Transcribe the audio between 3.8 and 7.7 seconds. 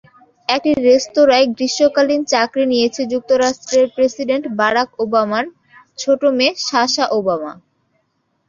President Barack ওবামার ছোট মেয়ে সাশা ওবামা।